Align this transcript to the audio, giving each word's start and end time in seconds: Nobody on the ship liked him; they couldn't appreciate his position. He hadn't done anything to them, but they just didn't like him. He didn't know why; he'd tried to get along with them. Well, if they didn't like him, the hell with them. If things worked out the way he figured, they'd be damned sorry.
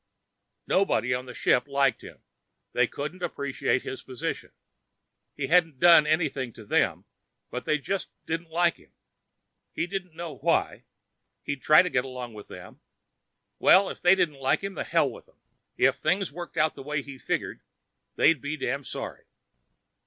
Nobody 0.65 1.13
on 1.13 1.27
the 1.27 1.33
ship 1.35 1.67
liked 1.67 2.01
him; 2.01 2.23
they 2.73 2.87
couldn't 2.87 3.21
appreciate 3.21 3.83
his 3.83 4.01
position. 4.01 4.51
He 5.35 5.45
hadn't 5.45 5.79
done 5.79 6.07
anything 6.07 6.53
to 6.53 6.65
them, 6.65 7.05
but 7.51 7.65
they 7.65 7.77
just 7.77 8.09
didn't 8.25 8.49
like 8.49 8.77
him. 8.77 8.91
He 9.71 9.85
didn't 9.85 10.15
know 10.15 10.37
why; 10.37 10.85
he'd 11.43 11.61
tried 11.61 11.83
to 11.83 11.91
get 11.91 12.03
along 12.03 12.33
with 12.33 12.47
them. 12.47 12.79
Well, 13.59 13.91
if 13.91 14.01
they 14.01 14.15
didn't 14.15 14.39
like 14.41 14.61
him, 14.61 14.73
the 14.73 14.83
hell 14.85 15.07
with 15.07 15.27
them. 15.27 15.37
If 15.77 15.97
things 15.97 16.31
worked 16.31 16.57
out 16.57 16.73
the 16.73 16.81
way 16.81 17.03
he 17.03 17.19
figured, 17.19 17.61
they'd 18.15 18.41
be 18.41 18.57
damned 18.57 18.87
sorry. 18.87 19.25